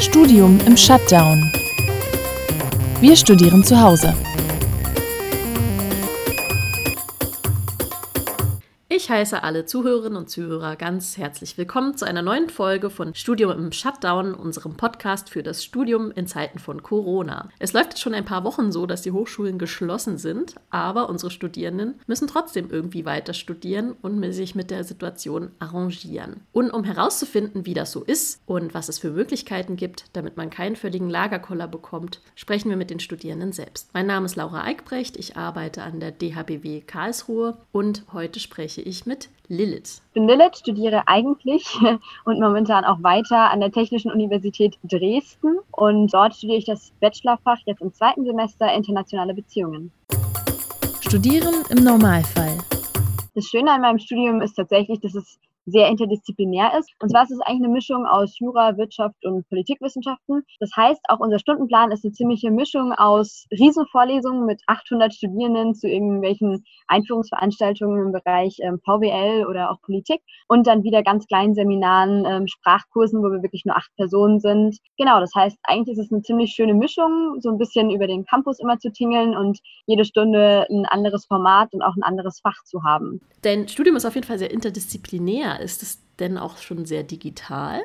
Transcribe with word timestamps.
Studium 0.00 0.58
im 0.66 0.78
Shutdown. 0.78 1.52
Wir 3.02 3.14
studieren 3.14 3.62
zu 3.62 3.78
Hause. 3.78 4.14
Ich 9.02 9.08
heiße 9.08 9.42
alle 9.42 9.64
Zuhörerinnen 9.64 10.18
und 10.18 10.28
Zuhörer 10.28 10.76
ganz 10.76 11.16
herzlich 11.16 11.56
willkommen 11.56 11.96
zu 11.96 12.04
einer 12.04 12.20
neuen 12.20 12.50
Folge 12.50 12.90
von 12.90 13.14
Studium 13.14 13.52
im 13.52 13.72
Shutdown, 13.72 14.34
unserem 14.34 14.76
Podcast 14.76 15.30
für 15.30 15.42
das 15.42 15.64
Studium 15.64 16.10
in 16.10 16.26
Zeiten 16.26 16.58
von 16.58 16.82
Corona. 16.82 17.48
Es 17.58 17.72
läuft 17.72 17.92
jetzt 17.92 18.02
schon 18.02 18.12
ein 18.12 18.26
paar 18.26 18.44
Wochen 18.44 18.72
so, 18.72 18.84
dass 18.84 19.00
die 19.00 19.12
Hochschulen 19.12 19.58
geschlossen 19.58 20.18
sind, 20.18 20.56
aber 20.68 21.08
unsere 21.08 21.30
Studierenden 21.30 21.98
müssen 22.06 22.28
trotzdem 22.28 22.68
irgendwie 22.68 23.06
weiter 23.06 23.32
studieren 23.32 23.96
und 24.02 24.20
sich 24.34 24.54
mit 24.54 24.70
der 24.70 24.84
Situation 24.84 25.50
arrangieren. 25.60 26.42
Und 26.52 26.70
um 26.70 26.84
herauszufinden, 26.84 27.64
wie 27.64 27.72
das 27.72 27.92
so 27.92 28.04
ist 28.04 28.42
und 28.44 28.74
was 28.74 28.90
es 28.90 28.98
für 28.98 29.12
Möglichkeiten 29.12 29.76
gibt, 29.76 30.04
damit 30.12 30.36
man 30.36 30.50
keinen 30.50 30.76
völligen 30.76 31.08
Lagerkoller 31.08 31.68
bekommt, 31.68 32.20
sprechen 32.34 32.68
wir 32.68 32.76
mit 32.76 32.90
den 32.90 33.00
Studierenden 33.00 33.52
selbst. 33.52 33.88
Mein 33.94 34.06
Name 34.06 34.26
ist 34.26 34.36
Laura 34.36 34.62
Eickbrecht, 34.62 35.16
ich 35.16 35.38
arbeite 35.38 35.84
an 35.84 36.00
der 36.00 36.10
DHBW 36.10 36.82
Karlsruhe 36.82 37.56
und 37.72 38.04
heute 38.12 38.40
spreche 38.40 38.82
ich 38.82 38.89
ich 38.90 39.06
mit 39.06 39.30
Lilith. 39.48 40.02
Ich 40.08 40.12
bin 40.12 40.28
Lilith, 40.28 40.58
studiere 40.58 41.06
eigentlich 41.06 41.64
und 42.24 42.40
momentan 42.40 42.84
auch 42.84 43.02
weiter 43.02 43.50
an 43.50 43.60
der 43.60 43.72
Technischen 43.72 44.10
Universität 44.10 44.78
Dresden 44.82 45.58
und 45.70 46.12
dort 46.12 46.34
studiere 46.34 46.58
ich 46.58 46.64
das 46.66 46.92
Bachelorfach 47.00 47.58
jetzt 47.66 47.80
im 47.80 47.92
zweiten 47.94 48.24
Semester 48.24 48.72
internationale 48.72 49.34
Beziehungen. 49.34 49.90
Studieren 51.00 51.54
im 51.70 51.82
Normalfall. 51.82 52.58
Das 53.34 53.46
Schöne 53.46 53.72
an 53.72 53.80
meinem 53.80 53.98
Studium 53.98 54.42
ist 54.42 54.54
tatsächlich, 54.54 55.00
dass 55.00 55.14
es 55.14 55.38
sehr 55.66 55.88
interdisziplinär 55.88 56.72
ist. 56.78 56.90
Und 57.00 57.10
zwar 57.10 57.22
ist 57.22 57.30
es 57.30 57.40
eigentlich 57.40 57.64
eine 57.64 57.72
Mischung 57.72 58.06
aus 58.06 58.38
Jura, 58.38 58.76
Wirtschaft 58.76 59.24
und 59.24 59.48
Politikwissenschaften. 59.48 60.42
Das 60.58 60.70
heißt, 60.76 61.00
auch 61.08 61.20
unser 61.20 61.38
Stundenplan 61.38 61.92
ist 61.92 62.04
eine 62.04 62.12
ziemliche 62.12 62.50
Mischung 62.50 62.92
aus 62.92 63.46
Riesenvorlesungen 63.50 64.46
mit 64.46 64.62
800 64.66 65.14
Studierenden 65.14 65.74
zu 65.74 65.88
irgendwelchen 65.88 66.64
Einführungsveranstaltungen 66.88 68.06
im 68.06 68.12
Bereich 68.12 68.56
ähm, 68.60 68.80
VWL 68.84 69.46
oder 69.46 69.70
auch 69.70 69.80
Politik 69.82 70.22
und 70.48 70.66
dann 70.66 70.82
wieder 70.82 71.02
ganz 71.02 71.26
kleinen 71.26 71.54
Seminaren, 71.54 72.24
ähm, 72.26 72.46
Sprachkursen, 72.46 73.22
wo 73.22 73.30
wir 73.30 73.42
wirklich 73.42 73.64
nur 73.64 73.76
acht 73.76 73.90
Personen 73.96 74.40
sind. 74.40 74.78
Genau, 74.98 75.20
das 75.20 75.32
heißt, 75.34 75.56
eigentlich 75.62 75.98
ist 75.98 76.06
es 76.06 76.12
eine 76.12 76.22
ziemlich 76.22 76.52
schöne 76.52 76.74
Mischung, 76.74 77.40
so 77.40 77.50
ein 77.50 77.58
bisschen 77.58 77.90
über 77.90 78.06
den 78.06 78.24
Campus 78.24 78.58
immer 78.60 78.78
zu 78.78 78.90
tingeln 78.92 79.36
und 79.36 79.58
jede 79.86 80.04
Stunde 80.04 80.66
ein 80.70 80.86
anderes 80.86 81.26
Format 81.26 81.72
und 81.72 81.82
auch 81.82 81.94
ein 81.96 82.02
anderes 82.02 82.40
Fach 82.40 82.62
zu 82.64 82.82
haben. 82.82 83.20
Dein 83.42 83.68
Studium 83.68 83.96
ist 83.96 84.04
auf 84.04 84.14
jeden 84.14 84.26
Fall 84.26 84.38
sehr 84.38 84.50
interdisziplinär. 84.50 85.49
Ist 85.56 85.82
es 85.82 86.02
denn 86.18 86.38
auch 86.38 86.58
schon 86.58 86.84
sehr 86.84 87.02
digital? 87.02 87.82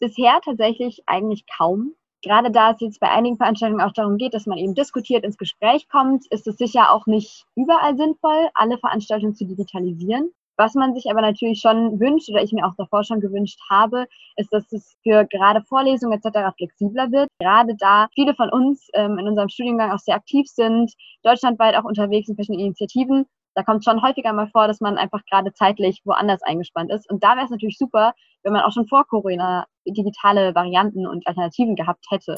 Bisher 0.00 0.40
tatsächlich 0.44 1.02
eigentlich 1.06 1.44
kaum. 1.46 1.94
Gerade 2.22 2.50
da 2.50 2.70
es 2.70 2.80
jetzt 2.80 3.00
bei 3.00 3.10
einigen 3.10 3.36
Veranstaltungen 3.36 3.82
auch 3.82 3.92
darum 3.92 4.16
geht, 4.16 4.32
dass 4.32 4.46
man 4.46 4.56
eben 4.56 4.74
diskutiert, 4.74 5.24
ins 5.24 5.36
Gespräch 5.36 5.88
kommt, 5.90 6.26
ist 6.30 6.46
es 6.46 6.56
sicher 6.56 6.90
auch 6.90 7.06
nicht 7.06 7.44
überall 7.54 7.96
sinnvoll, 7.96 8.48
alle 8.54 8.78
Veranstaltungen 8.78 9.34
zu 9.34 9.44
digitalisieren. 9.44 10.32
Was 10.56 10.74
man 10.74 10.94
sich 10.94 11.10
aber 11.10 11.20
natürlich 11.20 11.60
schon 11.60 11.98
wünscht 11.98 12.30
oder 12.30 12.42
ich 12.42 12.52
mir 12.52 12.64
auch 12.66 12.76
davor 12.76 13.02
schon 13.02 13.20
gewünscht 13.20 13.58
habe, 13.68 14.06
ist, 14.36 14.52
dass 14.52 14.72
es 14.72 14.96
für 15.02 15.26
gerade 15.26 15.62
Vorlesungen 15.62 16.18
etc. 16.18 16.54
flexibler 16.56 17.10
wird. 17.10 17.28
Gerade 17.40 17.74
da 17.76 18.08
viele 18.14 18.34
von 18.34 18.50
uns 18.50 18.88
ähm, 18.94 19.18
in 19.18 19.26
unserem 19.26 19.48
Studiengang 19.48 19.90
auch 19.90 19.98
sehr 19.98 20.14
aktiv 20.14 20.48
sind, 20.48 20.92
deutschlandweit 21.24 21.76
auch 21.76 21.84
unterwegs 21.84 22.28
in 22.28 22.36
verschiedenen 22.36 22.66
Initiativen 22.66 23.26
da 23.54 23.62
kommt 23.62 23.84
schon 23.84 24.02
häufiger 24.02 24.32
mal 24.32 24.48
vor, 24.48 24.66
dass 24.66 24.80
man 24.80 24.98
einfach 24.98 25.24
gerade 25.30 25.52
zeitlich 25.52 26.00
woanders 26.04 26.42
eingespannt 26.42 26.90
ist. 26.90 27.08
Und 27.10 27.22
da 27.22 27.36
wäre 27.36 27.44
es 27.44 27.50
natürlich 27.50 27.78
super, 27.78 28.12
wenn 28.42 28.52
man 28.52 28.62
auch 28.62 28.72
schon 28.72 28.88
vor 28.88 29.06
Corona 29.06 29.66
digitale 29.86 30.54
Varianten 30.54 31.06
und 31.06 31.26
Alternativen 31.26 31.76
gehabt 31.76 32.04
hätte. 32.10 32.36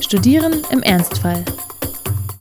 Studieren 0.00 0.62
im 0.70 0.82
Ernstfall. 0.82 1.44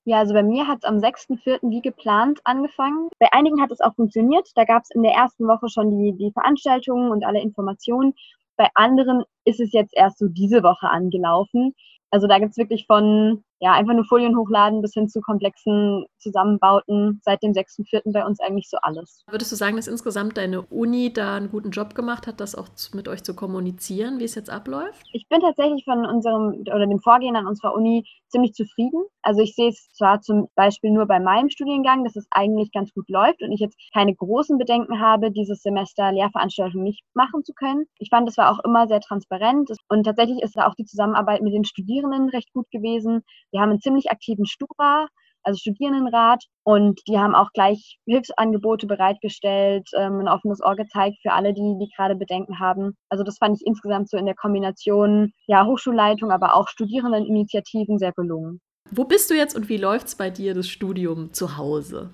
Ja, 0.05 0.19
also 0.19 0.33
bei 0.33 0.43
mir 0.43 0.67
hat 0.67 0.79
es 0.79 0.83
am 0.85 0.99
6.4. 0.99 1.69
wie 1.69 1.81
geplant 1.81 2.39
angefangen. 2.45 3.09
Bei 3.19 3.27
einigen 3.33 3.61
hat 3.61 3.71
es 3.71 3.81
auch 3.81 3.93
funktioniert. 3.95 4.47
Da 4.55 4.63
gab 4.63 4.83
es 4.83 4.89
in 4.91 5.03
der 5.03 5.11
ersten 5.11 5.47
Woche 5.47 5.67
schon 5.67 5.89
die, 5.97 6.15
die 6.17 6.31
Veranstaltungen 6.31 7.11
und 7.11 7.25
alle 7.25 7.41
Informationen. 7.41 8.13
Bei 8.55 8.69
anderen 8.73 9.23
ist 9.43 9.59
es 9.59 9.73
jetzt 9.73 9.93
erst 9.95 10.19
so 10.19 10.27
diese 10.27 10.63
Woche 10.63 10.89
angelaufen. 10.89 11.75
Also 12.09 12.27
da 12.27 12.39
gibt 12.39 12.51
es 12.51 12.57
wirklich 12.57 12.85
von 12.87 13.43
ja, 13.59 13.73
einfach 13.73 13.93
nur 13.93 14.05
Folien 14.05 14.37
hochladen 14.37 14.81
bis 14.81 14.93
hin 14.93 15.09
zu 15.09 15.21
komplexen 15.21 16.05
Zusammenbauten 16.19 17.21
seit 17.23 17.41
dem 17.41 17.53
6.4. 17.53 18.11
bei 18.11 18.25
uns 18.25 18.39
eigentlich 18.39 18.69
so 18.69 18.77
alles. 18.81 19.23
Würdest 19.29 19.51
du 19.51 19.55
sagen, 19.55 19.75
dass 19.75 19.87
insgesamt 19.87 20.37
deine 20.37 20.61
Uni 20.61 21.11
da 21.11 21.35
einen 21.35 21.49
guten 21.49 21.71
Job 21.71 21.95
gemacht 21.95 22.27
hat, 22.27 22.39
das 22.39 22.55
auch 22.55 22.67
mit 22.93 23.07
euch 23.07 23.23
zu 23.23 23.35
kommunizieren, 23.35 24.19
wie 24.19 24.25
es 24.25 24.35
jetzt 24.35 24.49
abläuft? 24.49 25.07
Ich 25.13 25.27
bin 25.27 25.41
tatsächlich 25.41 25.83
von 25.85 26.05
unserem 26.05 26.61
oder 26.61 26.85
dem 26.85 26.99
Vorgehen 26.99 27.35
an 27.35 27.47
unserer 27.47 27.73
Uni 27.73 28.05
ziemlich 28.27 28.53
zufrieden. 28.53 29.03
Also 29.27 29.41
ich 29.41 29.55
sehe 29.55 29.67
es 29.67 29.89
zwar 29.91 30.21
zum 30.21 30.47
Beispiel 30.55 30.89
nur 30.89 31.05
bei 31.05 31.19
meinem 31.19 31.49
Studiengang, 31.49 32.05
dass 32.05 32.15
es 32.15 32.27
eigentlich 32.31 32.71
ganz 32.71 32.93
gut 32.93 33.09
läuft 33.09 33.41
und 33.41 33.51
ich 33.51 33.59
jetzt 33.59 33.77
keine 33.93 34.15
großen 34.15 34.57
Bedenken 34.57 35.01
habe, 35.01 35.31
dieses 35.31 35.61
Semester 35.61 36.13
Lehrveranstaltungen 36.13 36.85
nicht 36.85 37.03
machen 37.13 37.43
zu 37.43 37.51
können. 37.53 37.87
Ich 37.99 38.07
fand, 38.09 38.29
es 38.29 38.37
war 38.37 38.49
auch 38.49 38.63
immer 38.63 38.87
sehr 38.87 39.01
transparent 39.01 39.69
und 39.89 40.05
tatsächlich 40.05 40.41
ist 40.41 40.55
da 40.55 40.65
auch 40.65 40.75
die 40.75 40.85
Zusammenarbeit 40.85 41.41
mit 41.41 41.53
den 41.53 41.65
Studierenden 41.65 42.29
recht 42.29 42.53
gut 42.53 42.71
gewesen. 42.71 43.21
Wir 43.51 43.59
haben 43.59 43.71
einen 43.71 43.81
ziemlich 43.81 44.09
aktiven 44.11 44.45
Stura, 44.45 45.07
also 45.43 45.57
Studierendenrat, 45.57 46.45
und 46.63 47.01
die 47.09 47.19
haben 47.19 47.35
auch 47.35 47.51
gleich 47.53 47.97
Hilfsangebote 48.05 48.87
bereitgestellt, 48.87 49.89
ähm, 49.97 50.21
ein 50.21 50.29
offenes 50.29 50.63
Ohr 50.63 50.77
gezeigt 50.77 51.17
für 51.21 51.33
alle, 51.33 51.53
die, 51.53 51.77
die 51.81 51.89
gerade 51.97 52.15
Bedenken 52.15 52.61
haben. 52.61 52.95
Also 53.09 53.25
das 53.25 53.39
fand 53.39 53.57
ich 53.59 53.67
insgesamt 53.67 54.09
so 54.09 54.15
in 54.15 54.25
der 54.25 54.35
Kombination, 54.35 55.33
ja, 55.47 55.65
Hochschulleitung, 55.65 56.31
aber 56.31 56.55
auch 56.55 56.69
Studierendeninitiativen 56.69 57.97
sehr 57.97 58.13
gelungen. 58.13 58.61
Wo 58.91 59.03
bist 59.03 59.29
du 59.29 59.35
jetzt 59.35 59.55
und 59.55 59.69
wie 59.69 59.77
läuft 59.77 60.07
es 60.07 60.15
bei 60.15 60.29
dir, 60.29 60.53
das 60.53 60.69
Studium 60.69 61.33
zu 61.33 61.57
Hause? 61.57 62.09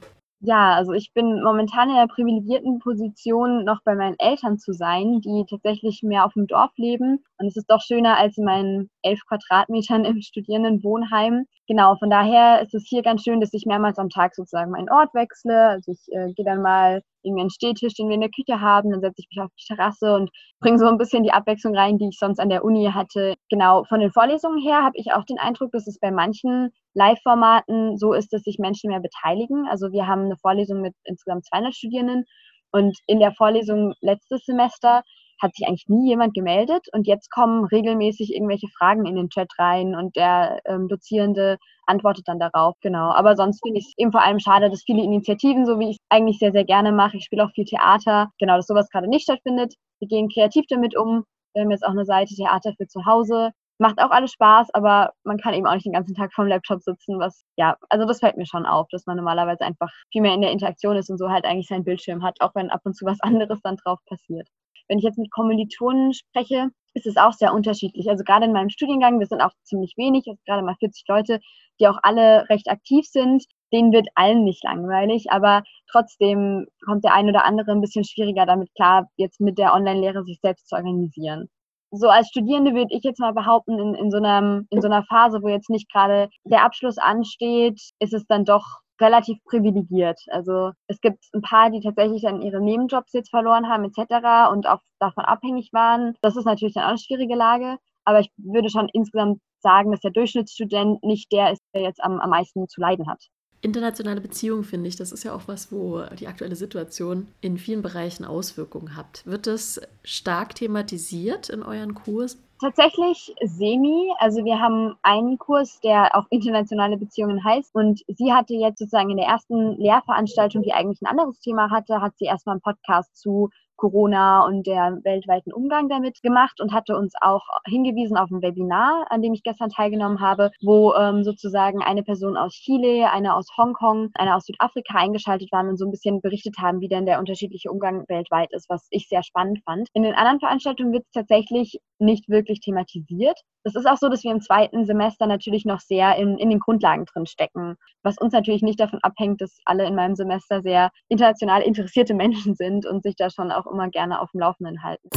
Ja, 0.45 0.73
also 0.73 0.91
ich 0.91 1.13
bin 1.13 1.41
momentan 1.41 1.89
in 1.89 1.95
der 1.95 2.07
privilegierten 2.07 2.79
Position, 2.79 3.63
noch 3.63 3.79
bei 3.85 3.95
meinen 3.95 4.15
Eltern 4.19 4.57
zu 4.59 4.73
sein, 4.73 5.21
die 5.21 5.45
tatsächlich 5.49 6.01
mehr 6.03 6.25
auf 6.25 6.33
dem 6.33 6.47
Dorf 6.47 6.71
leben. 6.75 7.23
Und 7.37 7.47
es 7.47 7.55
ist 7.55 7.69
doch 7.71 7.79
schöner 7.79 8.17
als 8.17 8.37
in 8.37 8.43
meinen 8.43 8.89
elf 9.03 9.21
Quadratmetern 9.25 10.03
im 10.03 10.21
Studierendenwohnheim. 10.21 11.45
Genau, 11.69 11.95
von 11.95 12.09
daher 12.09 12.61
ist 12.61 12.73
es 12.75 12.85
hier 12.89 13.03
ganz 13.03 13.23
schön, 13.23 13.39
dass 13.39 13.53
ich 13.53 13.65
mehrmals 13.65 13.97
am 13.97 14.09
Tag 14.09 14.35
sozusagen 14.35 14.71
meinen 14.71 14.89
Ort 14.89 15.13
wechsle. 15.13 15.69
Also 15.69 15.93
ich 15.93 16.01
äh, 16.11 16.33
gehe 16.33 16.43
dann 16.43 16.61
mal 16.61 17.01
irgendwie 17.23 17.41
einen 17.43 17.49
Stehtisch, 17.49 17.93
den 17.93 18.09
wir 18.09 18.15
in 18.15 18.21
der 18.21 18.29
Küche 18.29 18.59
haben, 18.59 18.91
dann 18.91 18.99
setze 18.99 19.21
ich 19.21 19.27
mich 19.33 19.41
auf 19.41 19.51
die 19.57 19.73
Terrasse 19.73 20.13
und 20.13 20.29
bringe 20.59 20.77
so 20.77 20.87
ein 20.87 20.97
bisschen 20.97 21.23
die 21.23 21.31
Abwechslung 21.31 21.73
rein, 21.73 21.97
die 21.97 22.09
ich 22.09 22.19
sonst 22.19 22.39
an 22.39 22.49
der 22.49 22.65
Uni 22.65 22.91
hatte. 22.93 23.35
Genau, 23.49 23.85
von 23.85 24.01
den 24.01 24.11
Vorlesungen 24.11 24.61
her 24.61 24.83
habe 24.83 24.97
ich 24.97 25.13
auch 25.13 25.23
den 25.23 25.39
Eindruck, 25.39 25.71
dass 25.71 25.87
es 25.87 25.99
bei 25.99 26.11
manchen 26.11 26.73
Live-Formaten 26.93 27.97
so 27.97 28.13
ist, 28.13 28.33
dass 28.33 28.43
sich 28.43 28.59
Menschen 28.59 28.89
mehr 28.89 28.99
beteiligen. 28.99 29.67
Also 29.67 29.91
wir 29.91 30.07
haben 30.07 30.25
eine 30.25 30.37
Vorlesung 30.37 30.81
mit 30.81 30.93
insgesamt 31.03 31.45
200 31.45 31.75
Studierenden 31.75 32.25
und 32.71 32.97
in 33.07 33.19
der 33.19 33.33
Vorlesung 33.33 33.93
letztes 34.01 34.45
Semester 34.45 35.03
hat 35.41 35.55
sich 35.55 35.67
eigentlich 35.67 35.87
nie 35.87 36.09
jemand 36.09 36.33
gemeldet 36.33 36.87
und 36.93 37.05
jetzt 37.05 37.29
kommen 37.29 37.65
regelmäßig 37.65 38.33
irgendwelche 38.33 38.67
Fragen 38.69 39.05
in 39.05 39.15
den 39.15 39.29
Chat 39.29 39.49
rein 39.59 39.93
und 39.95 40.15
der 40.15 40.59
ähm, 40.65 40.87
Dozierende 40.87 41.57
antwortet 41.85 42.27
dann 42.27 42.39
darauf, 42.39 42.75
genau. 42.81 43.11
Aber 43.11 43.35
sonst 43.35 43.61
finde 43.61 43.79
ich 43.79 43.87
es 43.87 43.93
eben 43.97 44.11
vor 44.11 44.23
allem 44.23 44.39
schade, 44.39 44.69
dass 44.69 44.83
viele 44.83 45.03
Initiativen, 45.03 45.65
so 45.65 45.79
wie 45.79 45.91
ich 45.91 45.97
es 45.97 46.05
eigentlich 46.09 46.39
sehr, 46.39 46.53
sehr 46.53 46.63
gerne 46.63 46.91
mache, 46.91 47.17
ich 47.17 47.25
spiele 47.25 47.43
auch 47.43 47.51
viel 47.51 47.65
Theater, 47.65 48.31
genau, 48.39 48.55
dass 48.55 48.67
sowas 48.67 48.89
gerade 48.89 49.09
nicht 49.09 49.23
stattfindet. 49.23 49.75
Wir 49.99 50.07
gehen 50.07 50.29
kreativ 50.29 50.65
damit 50.69 50.97
um. 50.97 51.25
Wir 51.53 51.63
haben 51.63 51.71
jetzt 51.71 51.85
auch 51.85 51.91
eine 51.91 52.05
Seite 52.05 52.33
Theater 52.33 52.73
für 52.77 52.87
zu 52.87 53.05
Hause. 53.05 53.51
Macht 53.83 53.99
auch 54.01 54.11
alles 54.11 54.31
Spaß, 54.31 54.69
aber 54.73 55.11
man 55.25 55.37
kann 55.37 55.53
eben 55.53 55.67
auch 55.67 55.73
nicht 55.73 55.85
den 55.85 55.91
ganzen 55.91 56.15
Tag 56.15 56.33
vorm 56.33 56.47
Laptop 56.47 56.81
sitzen, 56.81 57.19
was, 57.19 57.43
ja, 57.57 57.75
also 57.89 58.05
das 58.05 58.21
fällt 58.21 58.37
mir 58.37 58.45
schon 58.45 58.65
auf, 58.65 58.87
dass 58.91 59.05
man 59.07 59.17
normalerweise 59.17 59.65
einfach 59.65 59.89
viel 60.09 60.21
mehr 60.21 60.33
in 60.33 60.39
der 60.39 60.51
Interaktion 60.51 60.95
ist 60.95 61.09
und 61.09 61.17
so 61.17 61.29
halt 61.29 61.43
eigentlich 61.43 61.67
seinen 61.67 61.83
Bildschirm 61.83 62.23
hat, 62.23 62.39
auch 62.39 62.55
wenn 62.55 62.69
ab 62.69 62.79
und 62.85 62.95
zu 62.95 63.03
was 63.05 63.19
anderes 63.21 63.59
dann 63.61 63.75
drauf 63.75 63.99
passiert. 64.07 64.47
Wenn 64.87 64.99
ich 64.99 65.03
jetzt 65.03 65.17
mit 65.17 65.31
Kommilitonen 65.31 66.13
spreche, 66.13 66.69
ist 66.93 67.07
es 67.07 67.17
auch 67.17 67.33
sehr 67.33 67.53
unterschiedlich. 67.53 68.09
Also 68.09 68.23
gerade 68.23 68.45
in 68.45 68.53
meinem 68.53 68.69
Studiengang, 68.69 69.19
wir 69.19 69.27
sind 69.27 69.41
auch 69.41 69.51
ziemlich 69.63 69.95
wenig, 69.97 70.27
gerade 70.45 70.63
mal 70.63 70.75
40 70.79 71.03
Leute, 71.09 71.41
die 71.81 71.89
auch 71.89 71.97
alle 72.03 72.47
recht 72.49 72.69
aktiv 72.69 73.05
sind. 73.05 73.43
Denen 73.73 73.91
wird 73.91 74.07
allen 74.15 74.45
nicht 74.45 74.63
langweilig, 74.63 75.29
aber 75.29 75.63
trotzdem 75.91 76.67
kommt 76.85 77.03
der 77.03 77.15
ein 77.15 77.27
oder 77.27 77.43
andere 77.43 77.71
ein 77.71 77.81
bisschen 77.81 78.05
schwieriger 78.05 78.45
damit 78.45 78.73
klar, 78.75 79.09
jetzt 79.17 79.41
mit 79.41 79.57
der 79.57 79.73
Online-Lehre 79.73 80.23
sich 80.23 80.39
selbst 80.41 80.69
zu 80.69 80.75
organisieren 80.77 81.49
so 81.93 82.09
als 82.09 82.27
Studierende 82.27 82.73
würde 82.73 82.93
ich 82.95 83.03
jetzt 83.03 83.19
mal 83.19 83.33
behaupten, 83.33 83.77
in, 83.77 83.93
in, 83.95 84.11
so 84.11 84.17
einer, 84.17 84.63
in 84.69 84.81
so 84.81 84.87
einer 84.87 85.03
Phase, 85.03 85.41
wo 85.41 85.47
jetzt 85.47 85.69
nicht 85.69 85.91
gerade 85.91 86.29
der 86.43 86.63
Abschluss 86.63 86.97
ansteht, 86.97 87.79
ist 87.99 88.13
es 88.13 88.25
dann 88.25 88.45
doch 88.45 88.65
relativ 88.99 89.37
privilegiert. 89.45 90.19
Also 90.27 90.71
es 90.87 90.99
gibt 91.01 91.23
ein 91.33 91.41
paar, 91.41 91.69
die 91.69 91.81
tatsächlich 91.81 92.23
dann 92.23 92.41
ihre 92.41 92.61
Nebenjobs 92.61 93.13
jetzt 93.13 93.29
verloren 93.29 93.69
haben 93.69 93.85
etc. 93.85 94.51
und 94.51 94.67
auch 94.67 94.79
davon 94.99 95.25
abhängig 95.25 95.69
waren. 95.71 96.15
Das 96.21 96.35
ist 96.35 96.45
natürlich 96.45 96.73
dann 96.73 96.85
auch 96.85 96.89
eine 96.89 96.97
schwierige 96.97 97.35
Lage. 97.35 97.77
Aber 98.05 98.19
ich 98.19 98.31
würde 98.37 98.69
schon 98.69 98.89
insgesamt 98.91 99.39
sagen, 99.59 99.91
dass 99.91 100.01
der 100.01 100.11
Durchschnittsstudent 100.11 101.03
nicht 101.03 101.31
der 101.31 101.53
ist, 101.53 101.61
der 101.73 101.83
jetzt 101.83 102.03
am, 102.03 102.19
am 102.19 102.29
meisten 102.29 102.67
zu 102.67 102.81
leiden 102.81 103.09
hat. 103.09 103.23
Internationale 103.63 104.19
Beziehungen 104.19 104.65
finde 104.65 104.89
ich, 104.89 104.97
das 104.97 105.13
ist 105.13 105.23
ja 105.23 105.33
auch 105.33 105.47
was, 105.47 105.71
wo 105.71 106.03
die 106.19 106.27
aktuelle 106.27 106.57
Situation 106.57 107.27
in 107.39 107.57
vielen 107.57 107.81
Bereichen 107.81 108.25
Auswirkungen 108.25 108.97
hat. 108.97 109.23
Wird 109.25 109.47
das 109.47 109.79
stark 110.03 110.53
thematisiert 110.55 111.47
in 111.49 111.63
euren 111.63 111.93
Kursen? 111.93 112.41
Tatsächlich 112.59 113.33
semi. 113.41 114.11
Also 114.19 114.43
wir 114.43 114.59
haben 114.59 114.95
einen 115.01 115.37
Kurs, 115.37 115.79
der 115.79 116.13
auch 116.13 116.25
internationale 116.29 116.97
Beziehungen 116.97 117.43
heißt. 117.43 117.73
Und 117.73 118.01
sie 118.07 118.33
hatte 118.33 118.53
jetzt 118.53 118.79
sozusagen 118.79 119.09
in 119.09 119.17
der 119.17 119.27
ersten 119.27 119.77
Lehrveranstaltung, 119.77 120.61
die 120.61 120.73
eigentlich 120.73 121.01
ein 121.01 121.07
anderes 121.07 121.39
Thema 121.39 121.71
hatte, 121.71 122.01
hat 122.01 122.17
sie 122.17 122.25
erstmal 122.25 122.55
einen 122.55 122.61
Podcast 122.61 123.15
zu 123.15 123.49
Corona 123.83 124.45
und 124.45 124.65
der 124.65 124.97
weltweiten 125.03 125.51
Umgang 125.51 125.89
damit 125.89 126.21
gemacht 126.21 126.61
und 126.61 126.71
hatte 126.71 126.95
uns 126.95 127.15
auch 127.19 127.43
hingewiesen 127.65 128.15
auf 128.15 128.31
ein 128.31 128.41
Webinar, 128.41 129.07
an 129.09 129.21
dem 129.21 129.33
ich 129.33 129.43
gestern 129.43 129.69
teilgenommen 129.69 130.21
habe, 130.21 130.51
wo 130.61 130.93
ähm, 130.93 131.25
sozusagen 131.25 131.83
eine 131.83 132.01
Person 132.01 132.37
aus 132.37 132.53
Chile, 132.53 133.11
eine 133.11 133.35
aus 133.35 133.47
Hongkong, 133.57 134.11
eine 134.13 134.35
aus 134.35 134.45
Südafrika 134.45 134.97
eingeschaltet 134.97 135.51
waren 135.51 135.67
und 135.67 135.77
so 135.77 135.83
ein 135.83 135.91
bisschen 135.91 136.21
berichtet 136.21 136.55
haben, 136.59 136.79
wie 136.79 136.87
denn 136.87 137.05
der 137.05 137.19
unterschiedliche 137.19 137.69
Umgang 137.69 138.05
weltweit 138.07 138.53
ist, 138.53 138.69
was 138.69 138.87
ich 138.89 139.09
sehr 139.09 139.21
spannend 139.21 139.59
fand. 139.65 139.89
In 139.93 140.03
den 140.03 140.15
anderen 140.15 140.39
Veranstaltungen 140.39 140.93
wird 140.93 141.03
es 141.03 141.11
tatsächlich 141.11 141.77
nicht 141.99 142.29
wirklich 142.29 142.61
thematisiert. 142.61 143.37
Es 143.63 143.75
ist 143.75 143.87
auch 143.87 143.97
so, 143.97 144.09
dass 144.09 144.23
wir 144.23 144.31
im 144.31 144.41
zweiten 144.41 144.85
Semester 144.85 145.25
natürlich 145.25 145.65
noch 145.65 145.79
sehr 145.79 146.17
in, 146.17 146.37
in 146.37 146.49
den 146.49 146.59
Grundlagen 146.59 147.05
drin 147.05 147.25
stecken, 147.25 147.75
was 148.03 148.17
uns 148.17 148.33
natürlich 148.33 148.61
nicht 148.61 148.79
davon 148.79 148.99
abhängt, 149.01 149.41
dass 149.41 149.57
alle 149.65 149.85
in 149.85 149.95
meinem 149.95 150.15
Semester 150.15 150.61
sehr 150.61 150.89
international 151.07 151.61
interessierte 151.61 152.13
Menschen 152.23 152.55
sind 152.55 152.85
und 152.85 153.03
sich 153.03 153.15
da 153.15 153.29
schon 153.29 153.51
auch 153.51 153.65
immer 153.73 153.89
gerne 153.89 154.21
auf 154.21 154.31
dem 154.31 154.39
Laufenden 154.39 154.83
halten. 154.83 155.09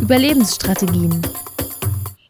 Überlebensstrategien. 0.00 1.20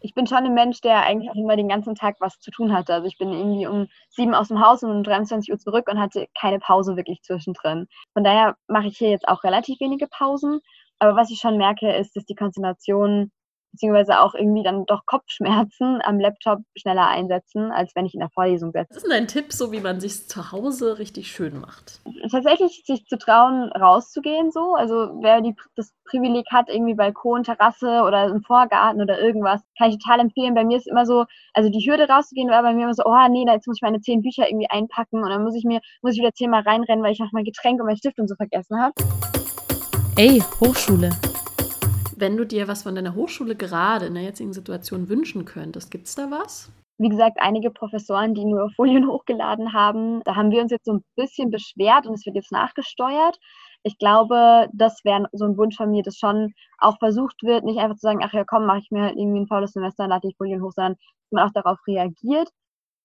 Ich 0.00 0.14
bin 0.14 0.26
schon 0.26 0.38
ein 0.38 0.54
Mensch, 0.54 0.80
der 0.80 1.02
eigentlich 1.02 1.30
auch 1.30 1.36
immer 1.36 1.54
den 1.54 1.68
ganzen 1.68 1.94
Tag 1.94 2.16
was 2.18 2.40
zu 2.40 2.50
tun 2.50 2.72
hatte. 2.72 2.94
Also 2.94 3.06
ich 3.06 3.18
bin 3.18 3.32
irgendwie 3.32 3.66
um 3.66 3.88
sieben 4.08 4.34
aus 4.34 4.48
dem 4.48 4.60
Haus 4.60 4.82
und 4.82 4.90
um 4.90 5.02
23 5.04 5.52
Uhr 5.52 5.58
zurück 5.58 5.88
und 5.90 6.00
hatte 6.00 6.26
keine 6.40 6.58
Pause 6.58 6.96
wirklich 6.96 7.20
zwischendrin. 7.22 7.86
Von 8.14 8.24
daher 8.24 8.56
mache 8.66 8.88
ich 8.88 8.96
hier 8.96 9.10
jetzt 9.10 9.28
auch 9.28 9.44
relativ 9.44 9.78
wenige 9.80 10.06
Pausen. 10.06 10.60
Aber 10.98 11.14
was 11.14 11.30
ich 11.30 11.38
schon 11.38 11.58
merke, 11.58 11.92
ist, 11.92 12.16
dass 12.16 12.24
die 12.24 12.34
Konzentration 12.34 13.30
beziehungsweise 13.72 14.20
auch 14.20 14.34
irgendwie 14.34 14.62
dann 14.62 14.86
doch 14.86 15.04
Kopfschmerzen 15.06 16.00
am 16.02 16.18
Laptop 16.18 16.60
schneller 16.76 17.08
einsetzen, 17.08 17.70
als 17.70 17.94
wenn 17.94 18.06
ich 18.06 18.14
in 18.14 18.20
der 18.20 18.30
Vorlesung 18.30 18.72
sitze. 18.72 18.86
Was 18.90 18.96
ist 18.98 19.02
denn 19.04 19.10
dein 19.10 19.28
Tipp, 19.28 19.52
so 19.52 19.72
wie 19.72 19.80
man 19.80 20.00
sich 20.00 20.28
zu 20.28 20.52
Hause 20.52 20.98
richtig 20.98 21.28
schön 21.30 21.60
macht? 21.60 22.00
Tatsächlich 22.30 22.82
sich 22.84 23.06
zu 23.06 23.18
trauen, 23.18 23.70
rauszugehen 23.72 24.50
so. 24.50 24.74
Also 24.74 25.10
wer 25.20 25.40
die, 25.40 25.54
das 25.76 25.92
Privileg 26.04 26.46
hat, 26.50 26.68
irgendwie 26.68 26.94
Balkon, 26.94 27.44
Terrasse 27.44 28.02
oder 28.02 28.26
im 28.26 28.42
Vorgarten 28.42 29.00
oder 29.02 29.20
irgendwas, 29.20 29.60
kann 29.76 29.90
ich 29.90 29.98
total 29.98 30.20
empfehlen. 30.20 30.54
Bei 30.54 30.64
mir 30.64 30.76
ist 30.76 30.88
immer 30.88 31.06
so, 31.06 31.24
also 31.54 31.70
die 31.70 31.86
Hürde 31.86 32.08
rauszugehen 32.08 32.50
war 32.50 32.62
bei 32.62 32.72
mir 32.72 32.84
immer 32.84 32.94
so, 32.94 33.04
oh 33.04 33.28
nee, 33.30 33.44
jetzt 33.46 33.66
muss 33.66 33.78
ich 33.78 33.82
meine 33.82 34.00
zehn 34.00 34.22
Bücher 34.22 34.48
irgendwie 34.48 34.70
einpacken 34.70 35.22
und 35.22 35.28
dann 35.28 35.42
muss 35.42 35.54
ich 35.54 35.64
mir, 35.64 35.80
muss 36.02 36.14
ich 36.14 36.20
wieder 36.20 36.32
zehnmal 36.32 36.62
reinrennen, 36.62 37.04
weil 37.04 37.12
ich 37.12 37.20
noch 37.20 37.32
mein 37.32 37.44
Getränk 37.44 37.80
und 37.80 37.86
mein 37.86 37.96
Stift 37.96 38.18
und 38.18 38.28
so 38.28 38.34
vergessen 38.34 38.80
habe. 38.80 38.92
Ey, 40.16 40.42
Hochschule. 40.60 41.10
Wenn 42.20 42.36
du 42.36 42.44
dir 42.44 42.66
was 42.66 42.82
von 42.82 42.96
deiner 42.96 43.14
Hochschule 43.14 43.54
gerade 43.54 44.06
in 44.06 44.14
der 44.14 44.24
jetzigen 44.24 44.52
Situation 44.52 45.08
wünschen 45.08 45.44
könntest, 45.44 45.92
gibt 45.92 46.08
es 46.08 46.16
da 46.16 46.28
was? 46.32 46.68
Wie 46.98 47.08
gesagt, 47.08 47.36
einige 47.38 47.70
Professoren, 47.70 48.34
die 48.34 48.44
nur 48.44 48.70
Folien 48.76 49.06
hochgeladen 49.06 49.72
haben, 49.72 50.20
da 50.24 50.34
haben 50.34 50.50
wir 50.50 50.60
uns 50.60 50.72
jetzt 50.72 50.86
so 50.86 50.94
ein 50.94 51.04
bisschen 51.14 51.52
beschwert 51.52 52.08
und 52.08 52.14
es 52.14 52.26
wird 52.26 52.34
jetzt 52.34 52.50
nachgesteuert. 52.50 53.38
Ich 53.84 53.98
glaube, 53.98 54.68
das 54.72 55.04
wäre 55.04 55.28
so 55.30 55.44
ein 55.44 55.56
Wunsch 55.56 55.76
von 55.76 55.92
mir, 55.92 56.02
dass 56.02 56.16
schon 56.16 56.54
auch 56.78 56.98
versucht 56.98 57.40
wird, 57.44 57.64
nicht 57.64 57.78
einfach 57.78 57.94
zu 57.94 58.08
sagen, 58.08 58.18
ach 58.24 58.32
ja, 58.32 58.42
komm, 58.44 58.66
mache 58.66 58.80
ich 58.80 58.90
mir 58.90 59.02
halt 59.02 59.16
irgendwie 59.16 59.38
ein 59.38 59.46
faules 59.46 59.70
Semester, 59.70 60.02
und 60.02 60.10
lade 60.10 60.26
die 60.26 60.34
Folien 60.36 60.60
hoch, 60.60 60.72
sondern 60.74 60.94
dass 60.94 61.30
man 61.30 61.48
auch 61.48 61.52
darauf 61.52 61.78
reagiert 61.86 62.48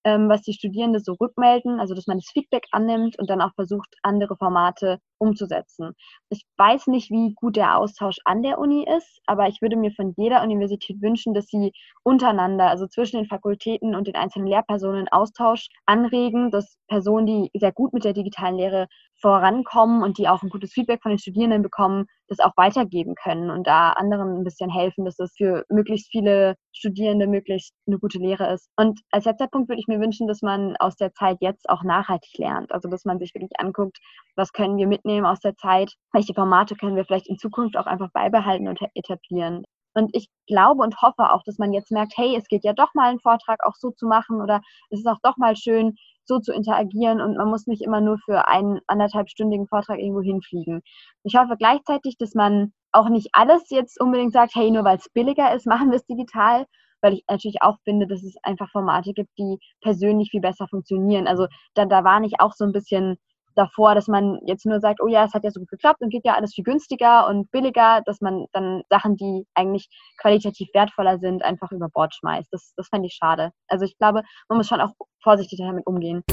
ähm, 0.03 0.29
was 0.29 0.41
die 0.41 0.53
Studierenden 0.53 1.01
so 1.01 1.13
rückmelden, 1.13 1.79
also 1.79 1.95
dass 1.95 2.07
man 2.07 2.17
das 2.17 2.29
Feedback 2.31 2.65
annimmt 2.71 3.17
und 3.19 3.29
dann 3.29 3.41
auch 3.41 3.53
versucht, 3.55 3.95
andere 4.01 4.35
Formate 4.35 4.99
umzusetzen. 5.23 5.93
Ich 6.29 6.43
weiß 6.57 6.87
nicht, 6.87 7.09
wie 7.09 7.33
gut 7.33 7.55
der 7.55 7.77
Austausch 7.77 8.17
an 8.25 8.43
der 8.43 8.59
Uni 8.59 8.85
ist, 8.97 9.21
aber 9.25 9.47
ich 9.47 9.61
würde 9.61 9.77
mir 9.77 9.91
von 9.91 10.13
jeder 10.17 10.43
Universität 10.43 11.01
wünschen, 11.01 11.33
dass 11.33 11.47
sie 11.47 11.71
untereinander, 12.03 12.69
also 12.69 12.87
zwischen 12.87 13.17
den 13.17 13.27
Fakultäten 13.27 13.95
und 13.95 14.07
den 14.07 14.15
einzelnen 14.15 14.47
Lehrpersonen 14.47 15.07
Austausch 15.09 15.67
anregen, 15.85 16.51
dass 16.51 16.77
Personen, 16.87 17.25
die 17.25 17.49
sehr 17.53 17.71
gut 17.71 17.93
mit 17.93 18.03
der 18.03 18.13
digitalen 18.13 18.57
Lehre 18.57 18.87
vorankommen 19.21 20.03
und 20.03 20.17
die 20.17 20.27
auch 20.27 20.43
ein 20.43 20.49
gutes 20.49 20.73
Feedback 20.73 21.01
von 21.01 21.11
den 21.11 21.19
Studierenden 21.19 21.61
bekommen, 21.61 22.05
das 22.27 22.39
auch 22.39 22.51
weitergeben 22.57 23.15
können 23.15 23.49
und 23.49 23.67
da 23.67 23.91
anderen 23.91 24.39
ein 24.39 24.43
bisschen 24.43 24.69
helfen, 24.69 25.05
dass 25.05 25.19
es 25.19 25.33
für 25.37 25.63
möglichst 25.69 26.11
viele 26.11 26.55
Studierende 26.73 27.27
möglichst 27.27 27.73
eine 27.87 27.99
gute 27.99 28.17
Lehre 28.17 28.51
ist. 28.53 28.69
Und 28.75 28.99
als 29.11 29.25
letzter 29.25 29.47
Punkt 29.47 29.69
würde 29.69 29.79
ich 29.79 29.87
mir 29.87 29.99
wünschen, 29.99 30.27
dass 30.27 30.41
man 30.41 30.75
aus 30.77 30.95
der 30.95 31.13
Zeit 31.13 31.37
jetzt 31.41 31.69
auch 31.69 31.83
nachhaltig 31.83 32.37
lernt. 32.37 32.71
Also 32.73 32.89
dass 32.89 33.05
man 33.05 33.19
sich 33.19 33.33
wirklich 33.33 33.51
anguckt, 33.59 33.97
was 34.35 34.51
können 34.51 34.77
wir 34.77 34.87
mitnehmen 35.13 35.25
aus 35.25 35.39
der 35.39 35.55
Zeit, 35.55 35.93
welche 36.11 36.33
Formate 36.33 36.75
können 36.75 36.95
wir 36.95 37.05
vielleicht 37.05 37.29
in 37.29 37.37
Zukunft 37.37 37.77
auch 37.77 37.85
einfach 37.85 38.09
beibehalten 38.11 38.67
und 38.67 38.79
etablieren. 38.95 39.63
Und 39.95 40.09
ich 40.13 40.27
glaube 40.47 40.81
und 40.81 40.99
hoffe 41.03 41.31
auch, 41.31 41.43
dass 41.45 41.59
man 41.59 41.71
jetzt 41.71 41.91
merkt, 41.91 42.13
hey, 42.15 42.35
es 42.35 42.47
geht 42.47 42.63
ja 42.63 42.73
doch 42.73 42.95
mal 42.95 43.09
einen 43.09 43.19
Vortrag 43.19 43.63
auch 43.63 43.75
so 43.75 43.91
zu 43.91 44.07
machen 44.07 44.41
oder 44.41 44.61
es 44.89 44.99
ist 44.99 45.07
auch 45.07 45.19
doch 45.21 45.37
mal 45.37 45.55
schön, 45.55 45.95
so 46.25 46.39
zu 46.39 46.51
interagieren 46.51 47.21
und 47.21 47.37
man 47.37 47.49
muss 47.49 47.67
nicht 47.67 47.83
immer 47.83 48.01
nur 48.01 48.17
für 48.17 48.47
einen 48.47 48.79
anderthalbstündigen 48.87 49.67
Vortrag 49.67 49.99
irgendwo 49.99 50.21
hinfliegen. 50.21 50.81
Ich 51.23 51.35
hoffe 51.35 51.57
gleichzeitig, 51.57 52.17
dass 52.17 52.33
man 52.33 52.73
auch 52.91 53.09
nicht 53.09 53.29
alles 53.33 53.69
jetzt 53.69 54.01
unbedingt 54.01 54.33
sagt, 54.33 54.55
hey, 54.55 54.71
nur 54.71 54.83
weil 54.83 54.97
es 54.97 55.09
billiger 55.13 55.53
ist, 55.53 55.67
machen 55.67 55.91
wir 55.91 55.97
es 55.97 56.05
digital, 56.07 56.65
weil 57.01 57.13
ich 57.13 57.23
natürlich 57.29 57.61
auch 57.61 57.77
finde, 57.83 58.07
dass 58.07 58.23
es 58.23 58.35
einfach 58.41 58.71
Formate 58.71 59.13
gibt, 59.13 59.29
die 59.37 59.59
persönlich 59.81 60.31
viel 60.31 60.41
besser 60.41 60.67
funktionieren. 60.67 61.27
Also 61.27 61.47
da, 61.75 61.85
da 61.85 62.03
war 62.03 62.19
nicht 62.19 62.39
auch 62.39 62.53
so 62.53 62.63
ein 62.63 62.71
bisschen 62.71 63.17
davor, 63.55 63.95
dass 63.95 64.07
man 64.07 64.39
jetzt 64.45 64.65
nur 64.65 64.79
sagt, 64.79 64.99
oh 65.01 65.07
ja, 65.07 65.25
es 65.25 65.33
hat 65.33 65.43
ja 65.43 65.51
so 65.51 65.59
gut 65.59 65.69
geklappt 65.69 66.01
und 66.01 66.09
geht 66.09 66.25
ja 66.25 66.35
alles 66.35 66.53
viel 66.53 66.63
günstiger 66.63 67.27
und 67.27 67.51
billiger, 67.51 68.01
dass 68.05 68.21
man 68.21 68.45
dann 68.51 68.83
Sachen, 68.89 69.15
die 69.15 69.45
eigentlich 69.53 69.89
qualitativ 70.19 70.69
wertvoller 70.73 71.19
sind, 71.19 71.43
einfach 71.43 71.71
über 71.71 71.89
Bord 71.89 72.13
schmeißt. 72.15 72.47
Das, 72.51 72.73
das 72.75 72.87
fände 72.89 73.07
ich 73.07 73.13
schade. 73.13 73.51
Also 73.67 73.85
ich 73.85 73.97
glaube, 73.97 74.23
man 74.49 74.57
muss 74.57 74.67
schon 74.67 74.81
auch 74.81 74.91
vorsichtig 75.21 75.59
damit 75.59 75.85
umgehen. 75.87 76.23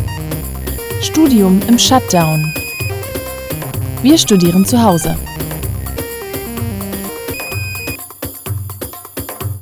Studium 1.01 1.61
im 1.69 1.79
Shutdown. 1.79 2.41
Wir 4.03 4.19
studieren 4.19 4.65
zu 4.65 4.83
Hause. 4.83 5.17